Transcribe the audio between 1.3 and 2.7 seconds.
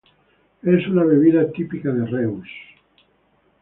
típica de Reus.